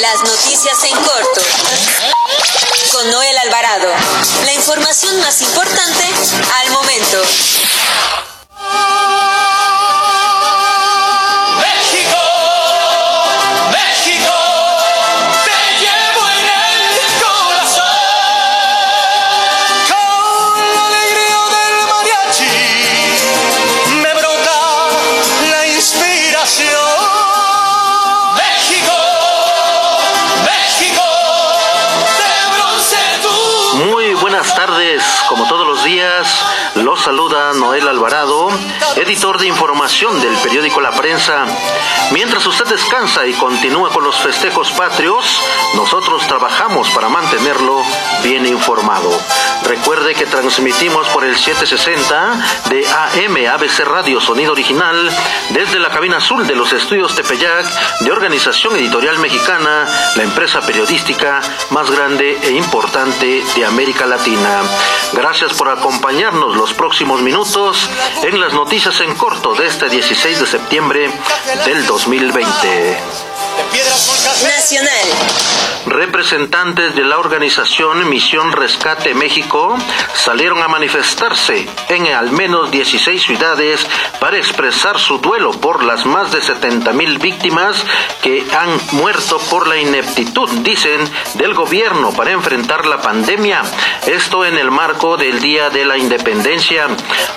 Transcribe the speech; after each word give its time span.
Las 0.00 0.22
noticias 0.22 0.82
en 0.84 0.96
corto. 0.96 1.42
Con 2.92 3.10
Noel 3.10 3.36
Alvarado. 3.38 3.92
La 4.46 4.54
información 4.54 5.20
más 5.20 5.42
importante 5.42 6.04
al 6.62 6.70
momento. 6.70 8.29
Los 37.00 37.06
saluda 37.06 37.54
Noel 37.54 37.88
Alvarado, 37.88 38.50
editor 38.96 39.38
de 39.38 39.46
información 39.46 40.20
del 40.20 40.36
periódico 40.36 40.82
La 40.82 40.90
Prensa. 40.90 41.46
Mientras 42.12 42.44
usted 42.44 42.66
descansa 42.66 43.26
y 43.26 43.32
continúa 43.32 43.88
con 43.88 44.04
los 44.04 44.16
festejos 44.18 44.70
patrios, 44.72 45.40
nosotros 45.76 46.26
trabajamos 46.26 46.90
para 46.90 47.08
mantenerlo 47.08 47.82
bien 48.22 48.44
informado. 48.44 49.10
Recuerde 49.62 50.14
que 50.14 50.26
transmitimos 50.26 51.08
por 51.08 51.24
el 51.24 51.36
760 51.36 52.68
de 52.68 52.86
AM 52.86 53.46
ABC 53.50 53.80
Radio 53.86 54.20
Sonido 54.20 54.52
Original 54.52 55.10
desde 55.50 55.78
la 55.78 55.90
cabina 55.90 56.18
azul 56.18 56.46
de 56.46 56.54
los 56.54 56.72
estudios 56.74 57.14
Tepeyac 57.14 57.66
de 58.00 58.12
Organización 58.12 58.76
Editorial 58.76 59.18
Mexicana, 59.20 59.86
la 60.16 60.22
empresa 60.22 60.60
periodística 60.60 61.40
más 61.70 61.90
grande 61.90 62.36
e 62.42 62.50
importante 62.50 63.42
de 63.54 63.64
América 63.64 64.06
Latina. 64.06 64.60
Gracias 65.12 65.54
por 65.54 65.68
acompañarnos 65.68 66.56
los 66.56 66.72
próximos 66.74 67.20
minutos 67.22 67.90
en 68.22 68.40
las 68.40 68.52
noticias 68.52 69.00
en 69.00 69.14
corto 69.16 69.54
de 69.54 69.66
este 69.66 69.88
16 69.88 70.40
de 70.40 70.46
septiembre 70.46 71.10
del 71.64 71.86
2020. 71.86 73.29
Nacional. 74.42 74.90
Representantes 75.86 76.94
de 76.94 77.04
la 77.04 77.18
organización 77.18 78.08
Misión 78.08 78.52
Rescate 78.52 79.14
México 79.14 79.76
salieron 80.14 80.62
a 80.62 80.68
manifestarse 80.68 81.66
en 81.88 82.06
al 82.08 82.30
menos 82.30 82.70
16 82.70 83.22
ciudades 83.22 83.86
para 84.20 84.36
expresar 84.36 84.98
su 84.98 85.18
duelo 85.18 85.52
por 85.52 85.82
las 85.82 86.04
más 86.04 86.30
de 86.32 86.42
70 86.42 86.92
mil 86.92 87.18
víctimas 87.18 87.84
que 88.22 88.46
han 88.52 88.78
muerto 88.92 89.38
por 89.50 89.66
la 89.66 89.78
ineptitud, 89.78 90.48
dicen, 90.62 91.00
del 91.34 91.54
gobierno 91.54 92.12
para 92.12 92.32
enfrentar 92.32 92.86
la 92.86 93.00
pandemia. 93.00 93.62
Esto 94.06 94.44
en 94.44 94.58
el 94.58 94.70
marco 94.70 95.16
del 95.16 95.40
Día 95.40 95.70
de 95.70 95.84
la 95.84 95.96
Independencia. 95.96 96.86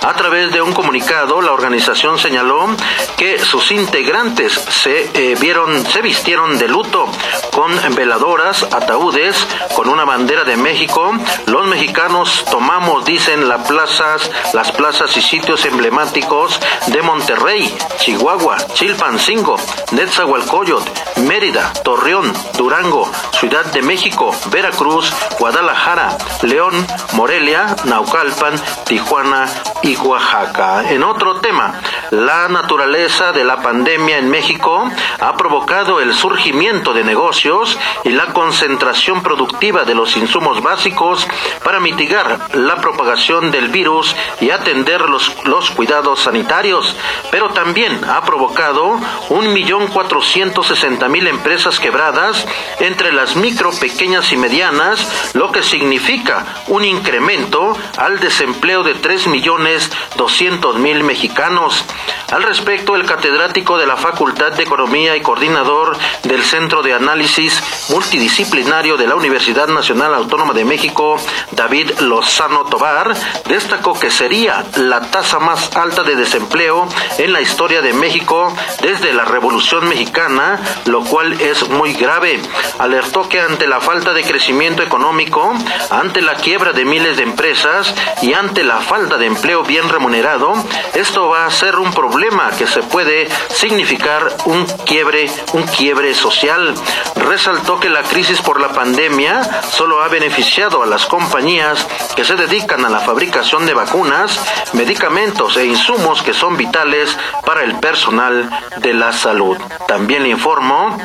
A 0.02 0.14
través 0.14 0.52
de 0.52 0.60
un 0.60 0.72
comunicado, 0.72 1.40
la 1.40 1.52
organización 1.52 2.18
señaló 2.18 2.68
que 3.16 3.38
sus 3.38 3.72
integrantes 3.72 4.52
se 4.52 5.10
eh, 5.14 5.36
vieron, 5.40 5.84
se 5.94 6.02
vistieron 6.02 6.58
de 6.58 6.66
luto 6.66 7.06
con 7.52 7.70
veladoras, 7.94 8.64
ataúdes, 8.64 9.36
con 9.76 9.88
una 9.88 10.04
bandera 10.04 10.42
de 10.42 10.56
México. 10.56 11.12
Los 11.46 11.68
mexicanos 11.68 12.44
tomamos, 12.50 13.04
dicen, 13.04 13.48
las 13.48 13.64
plazas, 13.68 14.28
las 14.54 14.72
plazas 14.72 15.16
y 15.16 15.22
sitios 15.22 15.64
emblemáticos 15.64 16.58
de 16.88 17.00
Monterrey, 17.00 17.72
Chihuahua, 18.00 18.56
Chilpancingo, 18.74 19.54
Netzahualcoyot, 19.92 21.18
Mérida, 21.18 21.72
Torreón, 21.84 22.32
Durango, 22.58 23.08
Ciudad 23.38 23.64
de 23.66 23.82
México, 23.82 24.34
Veracruz, 24.50 25.12
Guadalajara, 25.38 26.18
León, 26.42 26.74
Morelia, 27.12 27.76
Naucalpan, 27.84 28.60
Tijuana 28.84 29.46
y 29.84 29.96
Oaxaca. 29.96 30.90
En 30.90 31.04
otro 31.04 31.40
tema, 31.40 31.74
la 32.10 32.48
naturaleza 32.48 33.32
de 33.32 33.44
la 33.44 33.60
pandemia 33.60 34.16
en 34.18 34.30
México 34.30 34.90
ha 35.20 35.36
provocado 35.36 36.00
el 36.00 36.14
surgimiento 36.14 36.94
de 36.94 37.04
negocios 37.04 37.78
y 38.02 38.10
la 38.10 38.32
concentración 38.32 39.22
productiva 39.22 39.84
de 39.84 39.94
los 39.94 40.16
insumos 40.16 40.62
básicos 40.62 41.28
para 41.62 41.80
mitigar 41.80 42.38
la 42.54 42.76
propagación 42.76 43.50
del 43.50 43.68
virus 43.68 44.16
y 44.40 44.50
atender 44.50 45.02
los, 45.02 45.30
los 45.44 45.70
cuidados 45.70 46.20
sanitarios, 46.20 46.96
pero 47.30 47.50
también 47.50 48.00
ha 48.08 48.22
provocado 48.22 48.98
un 49.28 49.52
millón 49.52 49.88
cuatrocientos 49.88 50.66
sesenta 50.66 51.08
mil 51.08 51.26
empresas 51.26 51.78
quebradas 51.78 52.46
entre 52.80 53.12
las 53.12 53.36
micro, 53.36 53.70
pequeñas 53.72 54.32
y 54.32 54.38
medianas, 54.38 55.34
lo 55.34 55.52
que 55.52 55.62
significa 55.62 56.46
un 56.68 56.84
incremento 56.84 57.76
al 57.98 58.18
desempleo 58.18 58.82
de 58.82 58.94
tres 58.94 59.26
millones 59.26 59.73
doscientos 60.16 60.78
mil 60.78 61.04
mexicanos. 61.04 61.84
Al 62.30 62.42
respecto, 62.42 62.96
el 62.96 63.06
catedrático 63.06 63.78
de 63.78 63.86
la 63.86 63.96
Facultad 63.96 64.52
de 64.52 64.62
Economía 64.62 65.16
y 65.16 65.20
coordinador 65.20 65.96
del 66.24 66.42
Centro 66.42 66.82
de 66.82 66.94
Análisis 66.94 67.62
Multidisciplinario 67.90 68.96
de 68.96 69.06
la 69.06 69.14
Universidad 69.14 69.68
Nacional 69.68 70.14
Autónoma 70.14 70.52
de 70.52 70.64
México, 70.64 71.16
David 71.52 71.90
Lozano 72.00 72.64
Tobar, 72.64 73.14
destacó 73.46 73.98
que 73.98 74.10
sería 74.10 74.64
la 74.76 75.00
tasa 75.10 75.38
más 75.38 75.76
alta 75.76 76.02
de 76.02 76.16
desempleo 76.16 76.88
en 77.18 77.32
la 77.32 77.40
historia 77.40 77.82
de 77.82 77.92
México 77.92 78.52
desde 78.80 79.12
la 79.12 79.24
Revolución 79.24 79.88
Mexicana, 79.88 80.60
lo 80.86 81.04
cual 81.04 81.40
es 81.40 81.68
muy 81.68 81.92
grave. 81.92 82.40
Alertó 82.78 83.28
que 83.28 83.40
ante 83.40 83.66
la 83.66 83.80
falta 83.80 84.12
de 84.12 84.22
crecimiento 84.22 84.82
económico, 84.82 85.52
ante 85.90 86.22
la 86.22 86.34
quiebra 86.34 86.72
de 86.72 86.84
miles 86.84 87.16
de 87.16 87.22
empresas 87.22 87.94
y 88.22 88.32
ante 88.32 88.64
la 88.64 88.80
falta 88.80 89.18
de 89.18 89.26
empleo 89.26 89.63
bien 89.66 89.88
remunerado, 89.88 90.54
esto 90.94 91.28
va 91.28 91.46
a 91.46 91.50
ser 91.50 91.76
un 91.76 91.92
problema 91.92 92.50
que 92.50 92.66
se 92.66 92.82
puede 92.82 93.28
significar 93.50 94.36
un 94.44 94.64
quiebre, 94.84 95.30
un 95.52 95.62
quiebre 95.64 96.14
social. 96.14 96.74
Resaltó 97.16 97.80
que 97.80 97.88
la 97.88 98.02
crisis 98.02 98.40
por 98.40 98.60
la 98.60 98.70
pandemia 98.70 99.42
solo 99.70 100.02
ha 100.02 100.08
beneficiado 100.08 100.82
a 100.82 100.86
las 100.86 101.06
compañías 101.06 101.86
que 102.14 102.24
se 102.24 102.36
dedican 102.36 102.84
a 102.84 102.88
la 102.88 103.00
fabricación 103.00 103.66
de 103.66 103.74
vacunas, 103.74 104.38
medicamentos 104.72 105.56
e 105.56 105.66
insumos 105.66 106.22
que 106.22 106.34
son 106.34 106.56
vitales 106.56 107.16
para 107.44 107.62
el 107.62 107.76
personal 107.76 108.50
de 108.76 108.94
la 108.94 109.12
salud. 109.12 109.56
También 109.86 110.22
le 110.22 110.30
informó 110.30 110.96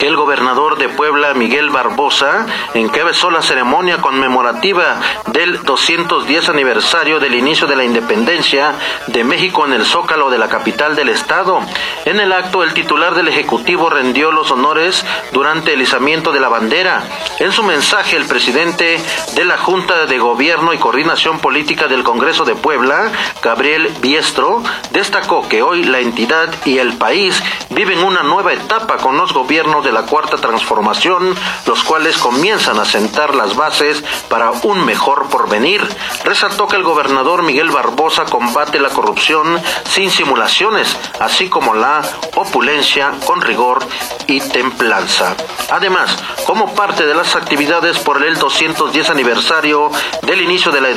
el 0.00 0.16
gobernador 0.16 0.78
de 0.78 0.88
Puebla, 0.88 1.34
Miguel 1.34 1.70
Barbosa, 1.70 2.46
encabezó 2.74 3.30
la 3.30 3.42
ceremonia 3.42 3.98
conmemorativa 3.98 5.00
del 5.26 5.62
210 5.62 6.48
aniversario 6.48 7.20
del 7.20 7.34
inicio 7.34 7.66
de 7.66 7.76
la 7.76 7.84
independencia 7.84 8.74
de 9.08 9.24
México 9.24 9.66
en 9.66 9.72
el 9.72 9.84
Zócalo 9.84 10.30
de 10.30 10.38
la 10.38 10.48
capital 10.48 10.96
del 10.96 11.08
estado. 11.08 11.60
En 12.04 12.20
el 12.20 12.32
acto, 12.32 12.62
el 12.62 12.74
titular 12.74 13.14
del 13.14 13.28
Ejecutivo 13.28 13.90
rendió 13.90 14.30
los 14.30 14.50
honores 14.50 15.04
durante 15.32 15.74
el 15.74 15.82
izamiento 15.82 16.32
de 16.32 16.40
la 16.40 16.48
bandera. 16.48 17.02
En 17.38 17.52
su 17.52 17.62
mensaje, 17.62 18.16
el 18.16 18.26
presidente 18.26 19.00
de 19.34 19.44
la 19.44 19.58
Junta 19.58 20.06
de 20.06 20.18
Gobierno 20.18 20.72
y 20.72 20.78
Coordinación 20.78 21.40
Política 21.40 21.88
del 21.88 22.02
Congreso 22.02 22.44
de 22.44 22.54
Puebla, 22.54 23.12
Gabriel 23.42 23.92
Biestro, 24.00 24.62
destacó 24.90 25.48
que 25.48 25.62
hoy 25.62 25.84
la 25.84 25.98
entidad 25.98 26.52
y 26.64 26.78
el 26.78 26.94
país 26.94 27.42
viven 27.70 28.02
una 28.02 28.22
nueva 28.22 28.52
etapa 28.52 28.96
con 28.96 29.16
los 29.16 29.32
gobiernos 29.32 29.67
de 29.68 29.92
la 29.92 30.06
Cuarta 30.06 30.38
Transformación, 30.38 31.34
los 31.66 31.84
cuales 31.84 32.16
comienzan 32.16 32.78
a 32.78 32.86
sentar 32.86 33.34
las 33.34 33.54
bases 33.54 34.02
para 34.28 34.50
un 34.62 34.84
mejor 34.84 35.28
porvenir. 35.28 35.86
Resaltó 36.24 36.66
que 36.66 36.76
el 36.76 36.82
gobernador 36.82 37.42
Miguel 37.42 37.70
Barbosa 37.70 38.24
combate 38.24 38.80
la 38.80 38.88
corrupción 38.88 39.60
sin 39.88 40.10
simulaciones, 40.10 40.96
así 41.20 41.48
como 41.48 41.74
la 41.74 42.02
opulencia 42.36 43.12
con 43.26 43.42
rigor 43.42 43.86
y 44.26 44.40
templanza. 44.40 45.36
Además, 45.70 46.16
como 46.46 46.74
parte 46.74 47.04
de 47.04 47.14
las 47.14 47.36
actividades 47.36 47.98
por 47.98 48.24
el 48.24 48.38
210 48.38 49.10
aniversario 49.10 49.90
del 50.22 50.40
inicio 50.40 50.72
de 50.72 50.80
la 50.80 50.90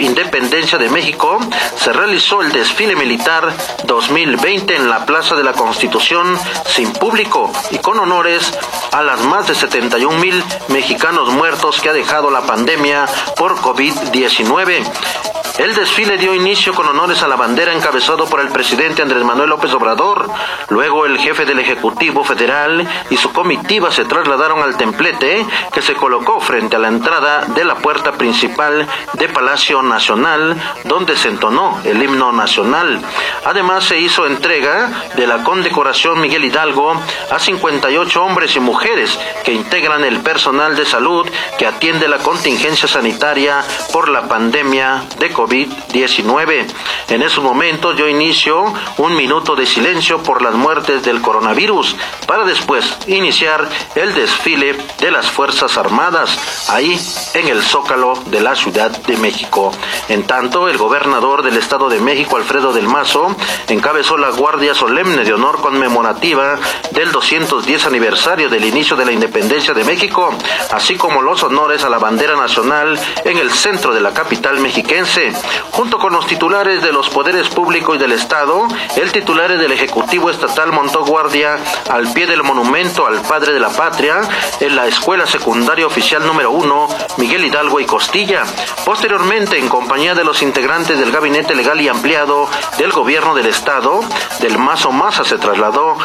independencia 0.00 0.76
de 0.78 0.90
México, 0.90 1.38
se 1.76 1.92
realizó 1.92 2.42
el 2.42 2.52
desfile 2.52 2.96
militar 2.96 3.52
2020 3.84 4.76
en 4.76 4.90
la 4.90 5.06
Plaza 5.06 5.34
de 5.36 5.44
la 5.44 5.52
Constitución 5.52 6.38
sin 6.66 6.92
público 6.92 7.50
y 7.70 7.78
con 7.78 7.98
honores 8.00 8.52
a 8.92 9.02
las 9.02 9.20
más 9.20 9.46
de 9.46 9.54
71 9.54 10.18
mil 10.18 10.44
mexicanos 10.68 11.32
muertos 11.32 11.80
que 11.80 11.88
ha 11.88 11.92
dejado 11.92 12.30
la 12.30 12.42
pandemia 12.42 13.06
por 13.36 13.56
COVID-19. 13.56 15.39
El 15.58 15.74
desfile 15.74 16.16
dio 16.16 16.34
inicio 16.34 16.72
con 16.74 16.86
honores 16.86 17.22
a 17.22 17.28
la 17.28 17.36
bandera 17.36 17.74
encabezado 17.74 18.26
por 18.26 18.40
el 18.40 18.48
presidente 18.48 19.02
Andrés 19.02 19.24
Manuel 19.24 19.50
López 19.50 19.72
Obrador. 19.72 20.30
Luego 20.68 21.06
el 21.06 21.18
jefe 21.18 21.44
del 21.44 21.58
Ejecutivo 21.58 22.24
Federal 22.24 22.86
y 23.10 23.16
su 23.16 23.32
comitiva 23.32 23.90
se 23.90 24.04
trasladaron 24.04 24.62
al 24.62 24.76
templete 24.76 25.44
que 25.72 25.82
se 25.82 25.94
colocó 25.94 26.40
frente 26.40 26.76
a 26.76 26.78
la 26.78 26.88
entrada 26.88 27.44
de 27.46 27.64
la 27.64 27.74
puerta 27.76 28.12
principal 28.12 28.86
de 29.14 29.28
Palacio 29.28 29.82
Nacional, 29.82 30.56
donde 30.84 31.16
se 31.16 31.28
entonó 31.28 31.80
el 31.84 32.02
himno 32.02 32.32
nacional. 32.32 33.00
Además 33.44 33.84
se 33.84 33.98
hizo 33.98 34.26
entrega 34.26 34.90
de 35.16 35.26
la 35.26 35.42
condecoración 35.42 36.20
Miguel 36.20 36.44
Hidalgo 36.44 36.94
a 37.30 37.38
58 37.38 38.22
hombres 38.22 38.56
y 38.56 38.60
mujeres 38.60 39.18
que 39.44 39.52
integran 39.52 40.04
el 40.04 40.20
personal 40.20 40.76
de 40.76 40.86
salud 40.86 41.28
que 41.58 41.66
atiende 41.66 42.08
la 42.08 42.18
contingencia 42.18 42.88
sanitaria 42.88 43.62
por 43.92 44.08
la 44.08 44.28
pandemia 44.28 45.04
de 45.18 45.30
COVID-19. 45.40 46.66
En 47.08 47.22
ese 47.22 47.40
momento 47.40 47.94
yo 47.94 48.06
inicio 48.08 48.72
un 48.98 49.16
minuto 49.16 49.56
de 49.56 49.64
silencio 49.64 50.22
por 50.22 50.42
las 50.42 50.54
muertes 50.54 51.02
del 51.02 51.22
coronavirus 51.22 51.96
para 52.26 52.44
después 52.44 52.98
iniciar 53.06 53.66
el 53.94 54.14
desfile 54.14 54.76
de 54.98 55.10
las 55.10 55.30
Fuerzas 55.30 55.78
Armadas 55.78 56.68
ahí 56.68 57.00
en 57.34 57.48
el 57.48 57.62
Zócalo 57.62 58.14
de 58.26 58.40
la 58.40 58.54
Ciudad 58.54 58.90
de 58.90 59.16
México. 59.16 59.72
En 60.08 60.24
tanto, 60.24 60.68
el 60.68 60.76
gobernador 60.76 61.42
del 61.42 61.56
Estado 61.56 61.88
de 61.88 62.00
México, 62.00 62.36
Alfredo 62.36 62.72
del 62.72 62.86
Mazo, 62.86 63.34
encabezó 63.68 64.18
la 64.18 64.30
Guardia 64.30 64.74
Solemne 64.74 65.24
de 65.24 65.32
Honor 65.32 65.60
conmemorativa 65.60 66.58
del 66.90 67.12
210 67.12 67.86
aniversario 67.86 68.50
del 68.50 68.64
inicio 68.64 68.96
de 68.96 69.06
la 69.06 69.12
independencia 69.12 69.72
de 69.72 69.84
México, 69.84 70.32
así 70.70 70.96
como 70.96 71.22
los 71.22 71.42
honores 71.42 71.82
a 71.84 71.88
la 71.88 71.98
bandera 71.98 72.36
nacional 72.36 72.98
en 73.24 73.38
el 73.38 73.50
centro 73.50 73.94
de 73.94 74.00
la 74.00 74.12
capital 74.12 74.60
mexiquense. 74.60 75.29
Junto 75.72 75.98
con 75.98 76.12
los 76.12 76.26
titulares 76.26 76.82
de 76.82 76.92
los 76.92 77.08
poderes 77.08 77.48
públicos 77.48 77.96
y 77.96 77.98
del 77.98 78.12
Estado, 78.12 78.66
el 78.96 79.12
titular 79.12 79.56
del 79.56 79.72
Ejecutivo 79.72 80.30
Estatal 80.30 80.72
montó 80.72 81.04
guardia 81.04 81.58
al 81.88 82.12
pie 82.12 82.26
del 82.26 82.42
monumento 82.42 83.06
al 83.06 83.20
padre 83.22 83.52
de 83.52 83.60
la 83.60 83.70
patria 83.70 84.20
en 84.60 84.76
la 84.76 84.86
Escuela 84.86 85.26
Secundaria 85.26 85.86
Oficial 85.86 86.26
número 86.26 86.50
1, 86.50 86.88
Miguel 87.16 87.44
Hidalgo 87.44 87.80
y 87.80 87.86
Costilla. 87.86 88.44
Posteriormente, 88.84 89.58
en 89.58 89.68
compañía 89.68 90.14
de 90.14 90.24
los 90.24 90.42
integrantes 90.42 90.98
del 90.98 91.12
Gabinete 91.12 91.54
Legal 91.54 91.80
y 91.80 91.88
Ampliado 91.88 92.48
del 92.78 92.92
Gobierno 92.92 93.34
del 93.34 93.46
Estado, 93.46 94.00
del 94.40 94.58
Mazo 94.58 94.92
Maza 94.92 95.24
se 95.24 95.38
trasladó 95.38 95.96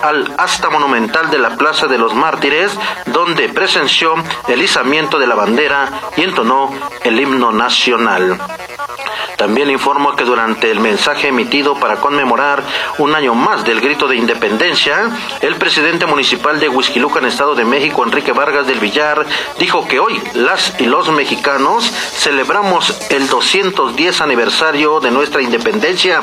al 0.00 0.34
asta 0.38 0.70
monumental 0.70 1.30
de 1.30 1.38
la 1.38 1.56
Plaza 1.56 1.86
de 1.86 1.98
los 1.98 2.14
Mártires, 2.14 2.76
donde 3.06 3.48
presenció 3.48 4.14
el 4.48 4.62
izamiento 4.62 5.18
de 5.18 5.26
la 5.26 5.34
bandera 5.34 5.88
y 6.16 6.22
entonó 6.22 6.70
el 7.04 7.20
himno 7.20 7.52
nacional. 7.52 8.38
También 9.36 9.70
informo 9.70 10.14
que 10.14 10.24
durante 10.24 10.70
el 10.70 10.80
mensaje 10.80 11.28
emitido 11.28 11.74
para 11.74 11.96
conmemorar 11.96 12.62
un 12.98 13.14
año 13.14 13.34
más 13.34 13.64
del 13.64 13.80
grito 13.80 14.06
de 14.06 14.16
independencia, 14.16 15.10
el 15.40 15.56
presidente 15.56 16.06
municipal 16.06 16.60
de 16.60 16.68
Huizquilucan, 16.68 17.24
Estado 17.24 17.54
de 17.54 17.64
México, 17.64 18.04
Enrique 18.04 18.32
Vargas 18.32 18.66
del 18.66 18.78
Villar, 18.78 19.26
dijo 19.58 19.86
que 19.88 19.98
hoy 19.98 20.20
las 20.34 20.74
y 20.78 20.84
los 20.86 21.10
mexicanos 21.10 21.84
celebramos 21.84 23.10
el 23.10 23.28
210 23.28 24.20
aniversario 24.20 25.00
de 25.00 25.10
nuestra 25.10 25.42
independencia. 25.42 26.20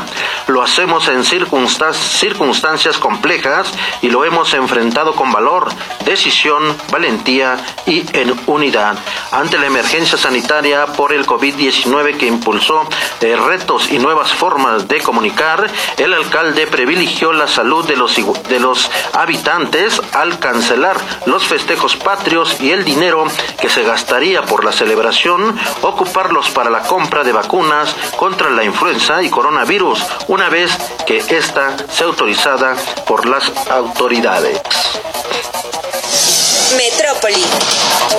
Lo 0.47 0.61
hacemos 0.61 1.07
en 1.07 1.23
circunstancias 1.23 2.97
complejas 2.97 3.71
y 4.01 4.09
lo 4.09 4.23
hemos 4.25 4.53
enfrentado 4.53 5.13
con 5.13 5.31
valor, 5.31 5.69
decisión, 6.05 6.75
valentía 6.91 7.57
y 7.85 8.05
en 8.13 8.33
unidad. 8.47 8.97
Ante 9.31 9.57
la 9.57 9.67
emergencia 9.67 10.17
sanitaria 10.17 10.85
por 10.87 11.13
el 11.13 11.25
COVID-19 11.25 12.08
que 12.17 12.27
impulsó 12.27 12.87
de 13.19 13.35
retos 13.35 13.91
y 13.91 13.99
nuevas 13.99 14.31
formas 14.33 14.87
de 14.87 15.01
comunicar, 15.01 15.69
el 15.97 16.13
alcalde 16.13 16.67
privilegió 16.67 17.33
la 17.33 17.47
salud 17.47 17.85
de 17.87 17.95
los, 17.95 18.15
de 18.47 18.59
los 18.59 18.89
habitantes 19.13 20.01
al 20.13 20.39
cancelar 20.39 20.97
los 21.25 21.45
festejos 21.45 21.95
patrios 21.95 22.59
y 22.59 22.71
el 22.71 22.83
dinero 22.83 23.25
que 23.59 23.69
se 23.69 23.83
gastaría 23.83 24.41
por 24.43 24.63
la 24.63 24.71
celebración, 24.71 25.57
ocuparlos 25.81 26.49
para 26.49 26.69
la 26.69 26.81
compra 26.81 27.23
de 27.23 27.31
vacunas 27.31 27.95
contra 28.15 28.49
la 28.49 28.63
influenza 28.63 29.21
y 29.23 29.29
coronavirus, 29.29 30.05
una 30.27 30.49
vez 30.49 30.75
que 31.05 31.17
ésta 31.17 31.75
sea 31.89 32.07
autorizada 32.07 32.75
por 33.05 33.27
las 33.27 33.51
autoridades. 33.69 34.61
Metrópoli. 36.75 37.43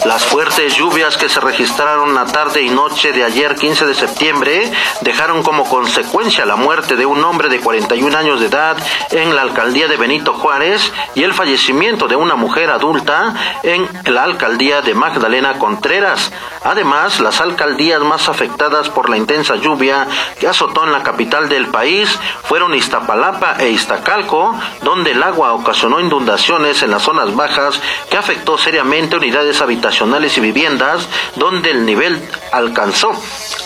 Las 0.04 0.24
fuertes 0.24 0.74
lluvias 0.76 1.16
que 1.16 1.28
se 1.28 1.40
registraron 1.40 2.14
la 2.14 2.24
tarde 2.24 2.62
y 2.62 2.68
noche 2.68 3.12
de 3.12 3.24
ayer 3.24 3.54
15 3.54 3.86
de 3.86 3.94
septiembre 3.94 4.72
dejaron 5.02 5.42
como 5.42 5.68
consecuencia 5.68 6.46
la 6.46 6.56
muerte 6.56 6.96
de 6.96 7.06
un 7.06 7.22
hombre 7.22 7.48
de 7.48 7.60
41 7.60 8.16
años 8.16 8.40
de 8.40 8.46
edad 8.46 8.76
en 9.10 9.36
la 9.36 9.42
alcaldía 9.42 9.88
de 9.88 9.96
Benito 9.96 10.34
Juárez 10.34 10.92
y 11.14 11.22
el 11.22 11.34
fallecimiento 11.34 12.08
de 12.08 12.16
una 12.16 12.34
mujer 12.34 12.70
adulta 12.70 13.34
en 13.62 13.88
la 14.06 14.24
alcaldía 14.24 14.80
de 14.80 14.94
Magdalena 14.94 15.58
Contreras. 15.58 16.32
Además, 16.64 17.20
las 17.20 17.40
alcaldías 17.40 18.00
más 18.00 18.28
afectadas 18.28 18.88
por 18.88 19.10
la 19.10 19.16
intensa 19.16 19.56
lluvia 19.56 20.06
que 20.38 20.48
azotó 20.48 20.84
en 20.84 20.92
la 20.92 21.02
capital 21.02 21.48
del 21.48 21.68
país 21.68 22.18
fueron 22.44 22.74
Iztapalapa 22.74 23.56
e 23.58 23.70
Iztacalco, 23.70 24.54
donde 24.82 25.12
el 25.12 25.22
agua 25.22 25.52
ocasionó 25.52 26.00
inundaciones 26.00 26.82
en 26.82 26.90
las 26.90 27.02
zonas 27.02 27.34
bajas 27.34 27.80
que 28.08 28.16
seriamente 28.58 29.16
unidades 29.16 29.60
habitacionales 29.60 30.36
y 30.36 30.40
viviendas, 30.40 31.06
donde 31.36 31.70
el 31.70 31.86
nivel 31.86 32.20
alcanzó 32.52 33.12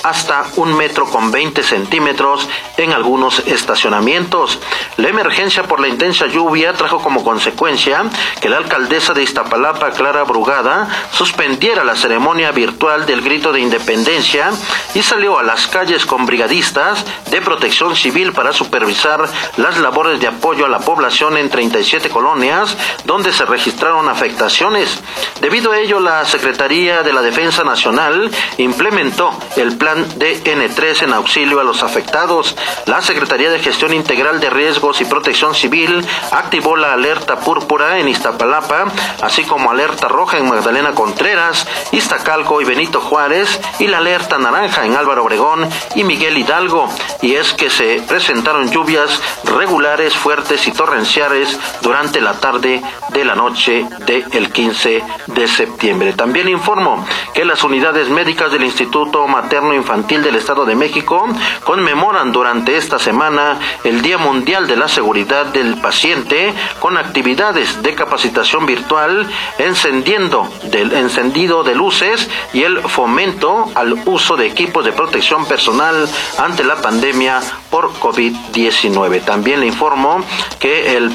hasta 0.05 0.45
un 0.57 0.77
metro 0.77 1.07
con 1.07 1.31
20 1.31 1.63
centímetros 1.63 2.49
en 2.77 2.93
algunos 2.93 3.41
estacionamientos. 3.41 4.61
La 4.99 5.09
emergencia 5.09 5.65
por 5.65 5.81
la 5.81 5.89
intensa 5.89 6.27
lluvia 6.27 6.75
trajo 6.75 7.01
como 7.03 7.25
consecuencia 7.25 8.05
que 8.41 8.49
la 8.49 8.59
alcaldesa 8.59 9.15
de 9.15 9.23
Iztapalapa, 9.23 9.91
Clara 9.91 10.25
Brugada, 10.25 10.89
suspendiera 11.11 11.85
la 11.85 11.97
ceremonia 11.97 12.53
virtual 12.53 13.07
del 13.07 13.23
grito 13.23 13.53
de 13.53 13.61
independencia 13.61 14.51
y 14.95 15.03
salió 15.03 15.39
a 15.39 15.43
las 15.43 15.67
calles 15.67 16.05
con 16.05 16.27
brigadistas 16.27 17.05
de 17.31 17.41
protección 17.41 17.97
civil 17.97 18.33
para 18.33 18.53
supervisar 18.53 19.27
las 19.57 19.79
labores 19.79 20.21
de 20.21 20.27
apoyo 20.27 20.67
a 20.67 20.69
la 20.69 20.81
población 20.81 21.39
en 21.39 21.49
37 21.49 22.11
colonias 22.11 22.77
donde 23.05 23.33
se 23.33 23.47
registraron 23.47 24.09
afectaciones. 24.09 25.01
Debido 25.41 25.73
a 25.73 25.79
ello, 25.79 25.99
la 25.99 26.25
Secretaría 26.27 27.03
de 27.03 27.13
la 27.13 27.23
Defensa 27.23 27.65
Nacional 27.65 28.31
implementó 28.59 29.37
el 29.57 29.77
plan 29.77 29.94
de 29.95 30.43
N3 30.43 31.03
en 31.03 31.13
auxilio 31.13 31.61
a 31.61 31.65
los 31.65 31.83
afectados. 31.83 32.57
La 32.87 33.03
Secretaría 33.03 33.51
de 33.51 33.61
Gestión 33.61 33.93
Integral 33.93 34.41
de 34.41 34.51
Riesgos 34.51 35.01
y 35.01 35.05
Protección 35.05 35.55
Civil 35.55 36.05
activó 36.31 36.77
la 36.77 36.93
alerta 36.93 37.41
púrpura 37.41 37.99
en 37.99 38.09
Iztapalapa, 38.09 38.87
así 39.23 39.45
como 39.45 39.71
alerta 39.71 40.09
roja 40.09 40.39
en 40.39 40.49
Magdalena 40.49 40.93
Contreras, 40.93 41.67
Iztacalco 41.93 42.61
y 42.61 42.65
Benito 42.65 43.01
Juárez, 43.01 43.61
y 43.79 43.87
la 43.87 43.99
alerta 43.99 44.39
naranja 44.39 44.85
en 44.85 44.97
Álvaro 44.97 45.25
Obregón 45.25 45.69
y 45.95 46.05
Miguel 46.05 46.39
Hidalgo. 46.39 46.89
Y 47.23 47.35
es 47.35 47.53
que 47.53 47.71
se 47.71 48.03
presentaron 48.07 48.71
lluvias 48.71 49.21
regulares, 49.45 50.15
fuertes 50.15 50.67
y 50.67 50.73
torrenciales 50.73 51.59
durante 51.81 52.21
la 52.21 52.35
tarde 52.35 52.83
de 53.11 53.25
la 53.25 53.35
noche 53.35 53.87
del 54.07 54.53
15 54.53 55.03
de 55.27 55.49
septiembre. 55.49 56.13
También 56.13 56.49
informo 56.49 57.07
que 57.33 57.45
las 57.45 57.63
unidades 57.65 58.09
médicas 58.09 58.53
del 58.53 58.65
Instituto 58.65 59.27
Materno 59.27 59.75
Infantil 59.85 60.23
del 60.23 60.37
Estado 60.37 60.65
de 60.65 60.75
México 60.75 61.29
conmemoran 61.63 62.33
durante 62.33 62.79
esta 62.79 62.99
semana 62.99 63.59
el 63.85 64.01
Día 64.01 64.17
Mundial 64.17 64.67
de 64.67 64.77
la 64.77 64.89
Seguridad 64.89 65.45
del 65.45 65.77
Paciente 65.77 66.55
con 66.81 66.97
actividades 66.97 67.83
de 67.83 67.95
capacitación 67.95 68.65
virtual, 68.65 69.29
encendiendo 69.59 70.49
del 70.71 70.91
encendido 70.95 71.65
de 71.65 71.75
luces 71.75 72.31
y 72.55 72.63
el 72.63 72.81
fomento 72.81 73.71
al 73.75 73.93
uso 74.07 74.39
de 74.39 74.47
equipos 74.47 74.87
de 74.87 74.93
protección 74.93 75.45
personal 75.45 76.09
ante 76.39 76.65
la 76.65 76.77
pandemia 76.77 77.43
por 77.75 77.93
COVID-19. 77.95 79.25
También 79.25 79.59
le 79.59 79.67
informo 79.67 80.25
que 80.61 80.97
el, 80.97 81.11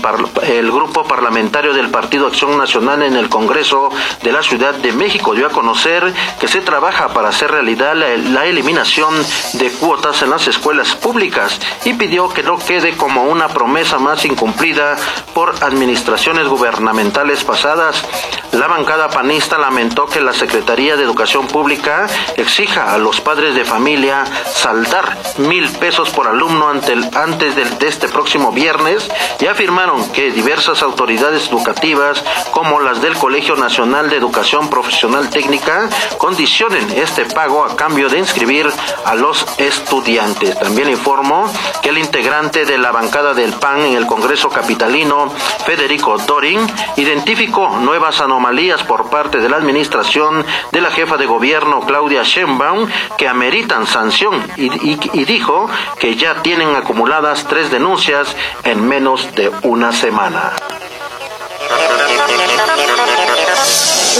grupo 0.74 1.06
parlamentario 1.06 1.74
del 1.74 1.88
Partido 1.89 2.28
Acción 2.28 2.58
Nacional 2.58 3.01
en 3.01 3.16
el 3.16 3.30
Congreso 3.30 3.89
de 4.24 4.34
la 4.34 4.44
Ciudad 4.44 4.74
de 4.74 4.92
México 4.92 5.34
dio 5.34 5.48
a 5.48 5.51
conocer 5.51 6.13
que 6.38 6.50
se 6.50 6.60
trabaja 6.60 7.13
para 7.13 7.30
hacer 7.30 7.50
realidad 7.50 7.96
la, 7.96 8.10
la 8.18 8.46
eliminación 8.46 9.13
de 9.54 9.72
cuotas 9.72 10.22
en 10.22 10.32
las 10.32 10.50
escuelas 10.50 10.96
públicas 10.96 11.58
y 11.86 11.94
pidió 11.94 12.28
que 12.28 12.44
no 12.44 12.58
quede 12.58 12.98
como 12.98 13.24
una 13.24 13.48
promesa 13.48 13.98
más 13.98 14.25
incumplida 14.25 14.98
por 15.34 15.56
administraciones 15.63 16.46
gubernamentales 16.50 17.42
pasadas. 17.46 18.04
La 18.51 18.68
bancada 18.68 19.10
panista 19.10 19.58
lamentó 19.58 20.08
que 20.08 20.20
la 20.20 20.34
Secretaría 20.34 20.98
de 20.98 21.04
Educación 21.04 21.48
Pública 21.48 22.08
exija 22.36 22.94
a 22.94 22.98
los 22.98 23.22
padres 23.22 23.56
de 23.56 23.63
familia 23.63 24.25
saldar 24.54 25.18
mil 25.38 25.70
pesos 25.70 26.10
por 26.10 26.28
alumno 26.28 26.49
ante 26.50 26.94
el, 26.94 27.03
antes 27.15 27.56
de, 27.56 27.88
este 27.88 28.08
próximo 28.08 28.51
viernes 28.51 29.10
y 29.39 29.48
afirmaron 29.48 30.12
que 30.12 30.32
diversas 30.32 30.82
autoridades 30.82 31.48
educativas, 31.50 32.24
como 32.51 32.79
las 32.79 33.01
del 33.01 33.15
Colegio 33.15 33.56
Nacional 33.56 34.10
de 34.10 34.18
Educación 34.18 34.70
Profesional 34.70 35.29
Técnica, 35.29 35.89
condicionen 36.18 36.89
este 36.96 37.25
pago 37.25 37.63
a 37.63 37.75
cambio 37.75 38.10
de 38.10 38.20
inscribir 38.20 38.70
a 39.06 39.15
los 39.15 39.46
estudiantes. 39.58 40.58
También 40.60 40.89
informó 40.89 41.51
que 41.82 41.89
el 41.89 41.98
integrante 41.98 42.65
de 42.65 42.77
la 42.77 42.91
bancada 42.91 43.34
del 43.34 43.53
PAN 43.53 43.82
en 43.82 43.96
el 43.96 44.08
Congreso 44.08 44.50
Capitalino, 44.50 45.29
Federico 45.65 46.18
Dorin, 46.18 46.60
identificó 46.98 47.77
nuevas 47.79 48.22
anomalías 48.22 48.84
por 48.84 49.10
parte 49.10 49.39
de 49.39 49.50
la 49.50 49.58
administración 49.58 50.46
de 50.72 50.82
la 50.82 50.91
jefa 50.91 51.18
de 51.18 51.25
gobierno, 51.25 51.82
Claudia 51.82 52.24
Sheinbaum, 52.24 52.88
que 53.18 53.27
ameritan 53.27 53.86
sanción 53.88 54.44
y, 54.58 55.25
dijo 55.25 55.70
que 56.00 56.15
ya 56.15 56.38
tienen 56.41 56.75
acumuladas 56.75 57.46
tres 57.48 57.72
denuncias 57.72 58.36
en 58.63 58.88
menos 58.88 59.34
de 59.36 59.51
una 59.63 59.91
semana. 59.91 60.53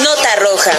Nota 0.04 0.36
roja. 0.38 0.72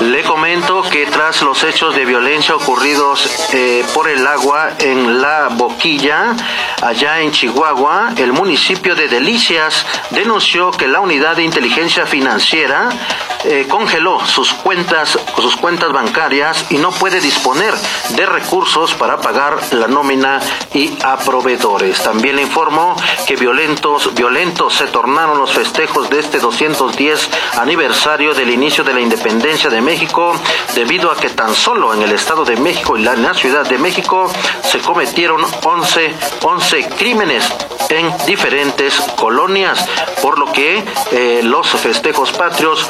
Le 0.00 0.22
comento 0.22 0.82
que 0.82 1.06
tras 1.06 1.42
los 1.42 1.62
hechos 1.62 1.94
de 1.94 2.06
violencia 2.06 2.54
ocurridos 2.54 3.28
eh, 3.52 3.84
por 3.92 4.08
el 4.08 4.26
agua 4.26 4.70
en 4.78 5.20
la 5.20 5.48
boquilla, 5.48 6.34
allá 6.80 7.20
en 7.20 7.32
Chihuahua, 7.32 8.14
el 8.16 8.32
municipio 8.32 8.94
de 8.94 9.08
Delicias 9.08 9.84
denunció 10.10 10.70
que 10.70 10.88
la 10.88 11.00
unidad 11.00 11.36
de 11.36 11.42
inteligencia 11.42 12.06
financiera 12.06 12.88
eh, 13.44 13.66
congeló 13.68 14.24
sus 14.26 14.52
cuentas, 14.52 15.18
sus 15.36 15.56
cuentas 15.56 15.92
bancarias 15.92 16.66
y 16.70 16.76
no 16.76 16.90
puede 16.90 17.20
disponer 17.20 17.74
de 18.10 18.26
recursos 18.26 18.94
para 18.94 19.20
pagar 19.20 19.58
la 19.72 19.88
nómina 19.88 20.40
y 20.74 20.98
a 21.02 21.16
proveedores. 21.16 22.02
También 22.02 22.36
le 22.36 22.42
informó 22.42 22.96
que 23.26 23.36
violentos, 23.36 24.14
violentos 24.14 24.74
se 24.74 24.86
tornaron 24.88 25.38
los 25.38 25.52
festejos 25.52 26.10
de 26.10 26.20
este 26.20 26.38
210 26.38 27.30
aniversario 27.58 28.34
del 28.34 28.50
inicio 28.50 28.84
de 28.84 28.94
la 28.94 29.00
independencia 29.00 29.70
de 29.70 29.80
México 29.80 30.34
debido 30.74 31.10
a 31.10 31.16
que 31.16 31.30
tan 31.30 31.54
solo 31.54 31.94
en 31.94 32.02
el 32.02 32.12
Estado 32.12 32.44
de 32.44 32.56
México 32.56 32.96
y 32.96 33.02
la 33.02 33.16
Ciudad 33.34 33.66
de 33.68 33.78
México 33.78 34.30
se 34.62 34.80
cometieron 34.80 35.44
11, 35.64 36.14
11 36.42 36.88
crímenes 36.98 37.50
en 37.88 38.12
diferentes 38.26 39.00
colonias, 39.16 39.84
por 40.22 40.38
lo 40.38 40.52
que 40.52 40.84
eh, 41.12 41.40
los 41.42 41.68
festejos 41.68 42.32
patrios 42.32 42.86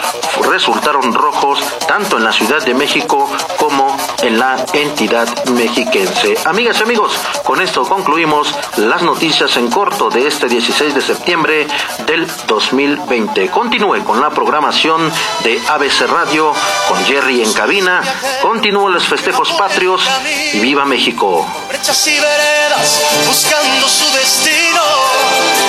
resultaron 0.48 1.14
rojos 1.14 1.60
tanto 1.86 2.18
en 2.18 2.24
la 2.24 2.32
Ciudad 2.32 2.62
de 2.64 2.74
México 2.74 3.30
como 3.56 3.96
en 4.22 4.38
la 4.38 4.56
entidad 4.72 5.28
mexiquense. 5.46 6.36
Amigas 6.44 6.78
y 6.80 6.82
amigos, 6.82 7.12
con 7.44 7.60
esto 7.60 7.84
concluimos 7.84 8.54
las 8.76 9.02
noticias 9.02 9.56
en 9.56 9.70
corto 9.70 10.10
de 10.10 10.26
este 10.26 10.48
16 10.48 10.94
de 10.94 11.00
septiembre 11.00 11.66
del 12.06 12.26
2020. 12.46 13.48
Continúe 13.48 14.04
con 14.04 14.20
la 14.20 14.30
programación 14.30 15.10
de 15.44 15.60
ABC 15.68 16.02
Radio 16.08 16.52
con 16.88 17.04
Jerry 17.04 17.42
en 17.42 17.52
cabina. 17.52 18.02
Continúen 18.42 18.94
los 18.94 19.04
festejos 19.04 19.52
patrios 19.52 20.02
y 20.52 20.60
viva 20.60 20.84
México. 20.84 21.46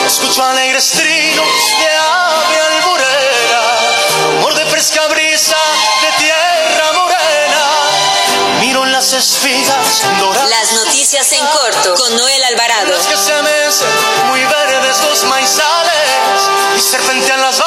Escucho 0.06 0.44
alegres 0.44 0.92
trinos 0.92 1.48
de 1.80 1.88
ave 1.88 2.60
alburera, 2.60 3.64
amor 4.40 4.54
de 4.56 4.66
fresca 4.66 5.08
brisa 5.08 5.58
de 6.02 6.24
tierra 6.24 6.92
morena. 6.94 7.66
Miro 8.60 8.84
en 8.86 8.92
las 8.92 9.14
espigas 9.14 10.04
doradas. 10.20 10.50
Las 10.50 10.72
noticias 10.74 11.32
en 11.32 11.46
corto 11.48 11.96
con 11.96 12.16
Noel 12.16 12.44
Alvarado. 12.44 12.94
que 13.10 13.18
se 13.18 13.34
muy 14.28 14.44
verdes 14.46 15.02
los 15.04 15.24
maizales 15.26 16.50
y 16.78 16.80
serpentean 16.80 17.42
las 17.42 17.60